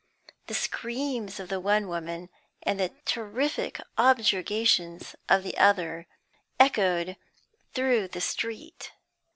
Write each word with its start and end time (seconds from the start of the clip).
The 0.47 0.55
screams 0.55 1.39
of 1.39 1.49
the 1.49 1.59
one 1.59 1.87
woman, 1.87 2.29
and 2.63 2.79
the 2.79 2.89
terrific 3.05 3.79
objurgations 3.99 5.13
of 5.29 5.43
the 5.43 5.55
other, 5.59 6.07
echoed 6.59 7.17
through 7.75 8.07
the 8.07 8.21
street. 8.21 8.93